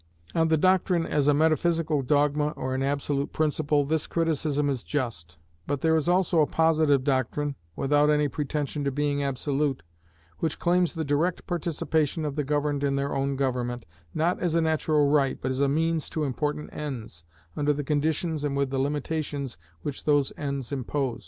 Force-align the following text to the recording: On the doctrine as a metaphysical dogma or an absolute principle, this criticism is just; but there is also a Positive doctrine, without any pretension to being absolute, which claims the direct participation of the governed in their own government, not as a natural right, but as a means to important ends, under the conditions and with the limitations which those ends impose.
On 0.33 0.47
the 0.47 0.57
doctrine 0.57 1.05
as 1.05 1.27
a 1.27 1.33
metaphysical 1.35 2.01
dogma 2.01 2.53
or 2.55 2.73
an 2.73 2.81
absolute 2.81 3.31
principle, 3.31 3.85
this 3.85 4.07
criticism 4.07 4.67
is 4.67 4.83
just; 4.83 5.37
but 5.67 5.81
there 5.81 5.95
is 5.95 6.09
also 6.09 6.41
a 6.41 6.47
Positive 6.47 7.03
doctrine, 7.03 7.53
without 7.75 8.09
any 8.09 8.27
pretension 8.27 8.83
to 8.83 8.91
being 8.91 9.21
absolute, 9.21 9.83
which 10.39 10.57
claims 10.57 10.95
the 10.95 11.03
direct 11.05 11.45
participation 11.45 12.25
of 12.25 12.33
the 12.33 12.43
governed 12.43 12.83
in 12.83 12.95
their 12.95 13.13
own 13.13 13.35
government, 13.35 13.85
not 14.11 14.39
as 14.39 14.55
a 14.55 14.61
natural 14.61 15.07
right, 15.07 15.39
but 15.39 15.51
as 15.51 15.59
a 15.59 15.69
means 15.69 16.09
to 16.09 16.23
important 16.23 16.71
ends, 16.73 17.23
under 17.55 17.71
the 17.71 17.83
conditions 17.83 18.43
and 18.43 18.57
with 18.57 18.71
the 18.71 18.79
limitations 18.79 19.59
which 19.83 20.05
those 20.05 20.33
ends 20.35 20.71
impose. 20.71 21.19